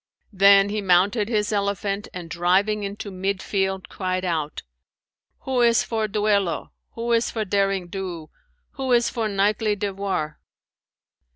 [0.33, 4.63] Then he mounted his elephant and driving into mid field, cried out,
[5.41, 8.31] 'Who is for duello, who is for derring do,
[8.71, 10.39] who is for knightly devoir?'